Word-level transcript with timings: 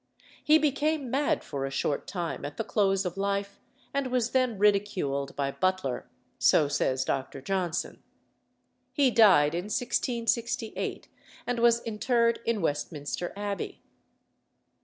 He 0.43 0.57
became 0.57 1.11
mad 1.11 1.43
for 1.43 1.63
a 1.63 1.69
short 1.69 2.07
time 2.07 2.43
at 2.43 2.57
the 2.57 2.63
close 2.63 3.05
of 3.05 3.17
life, 3.17 3.59
and 3.93 4.07
was 4.07 4.31
then 4.31 4.57
ridiculed 4.57 5.35
by 5.35 5.51
Butler, 5.51 6.09
so 6.39 6.67
says 6.67 7.05
Dr. 7.05 7.39
Johnson. 7.39 8.01
He 8.93 9.11
died 9.11 9.53
in 9.53 9.65
1668, 9.65 11.07
and 11.45 11.59
was 11.59 11.83
interred 11.83 12.39
in 12.45 12.63
Westminster 12.63 13.31
Abbey. 13.35 13.83